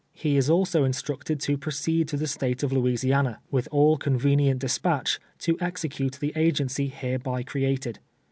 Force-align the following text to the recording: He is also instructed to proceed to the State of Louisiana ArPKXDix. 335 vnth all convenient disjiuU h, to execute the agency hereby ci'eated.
He 0.13 0.35
is 0.35 0.49
also 0.49 0.83
instructed 0.83 1.39
to 1.41 1.59
proceed 1.59 2.07
to 2.07 2.17
the 2.17 2.25
State 2.25 2.63
of 2.63 2.73
Louisiana 2.73 3.39
ArPKXDix. 3.51 3.51
335 3.51 3.63
vnth 3.63 3.67
all 3.77 3.97
convenient 3.97 4.61
disjiuU 4.63 5.01
h, 5.05 5.19
to 5.37 5.57
execute 5.61 6.13
the 6.19 6.33
agency 6.35 6.87
hereby 6.87 7.43
ci'eated. 7.43 7.97